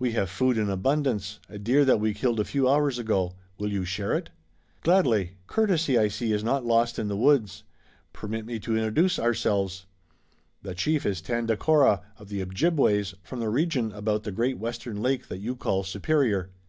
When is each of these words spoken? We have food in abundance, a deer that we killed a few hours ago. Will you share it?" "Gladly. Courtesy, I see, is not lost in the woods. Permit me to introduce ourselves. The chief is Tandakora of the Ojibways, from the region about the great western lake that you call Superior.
We 0.00 0.10
have 0.14 0.28
food 0.28 0.58
in 0.58 0.68
abundance, 0.68 1.38
a 1.48 1.56
deer 1.56 1.84
that 1.84 2.00
we 2.00 2.12
killed 2.12 2.40
a 2.40 2.44
few 2.44 2.68
hours 2.68 2.98
ago. 2.98 3.36
Will 3.56 3.70
you 3.70 3.84
share 3.84 4.12
it?" 4.16 4.30
"Gladly. 4.82 5.36
Courtesy, 5.46 5.96
I 5.96 6.08
see, 6.08 6.32
is 6.32 6.42
not 6.42 6.66
lost 6.66 6.98
in 6.98 7.06
the 7.06 7.16
woods. 7.16 7.62
Permit 8.12 8.46
me 8.46 8.58
to 8.58 8.76
introduce 8.76 9.16
ourselves. 9.20 9.86
The 10.64 10.74
chief 10.74 11.06
is 11.06 11.22
Tandakora 11.22 12.00
of 12.18 12.30
the 12.30 12.42
Ojibways, 12.44 13.14
from 13.22 13.38
the 13.38 13.48
region 13.48 13.92
about 13.92 14.24
the 14.24 14.32
great 14.32 14.58
western 14.58 15.00
lake 15.00 15.28
that 15.28 15.38
you 15.38 15.54
call 15.54 15.84
Superior. 15.84 16.50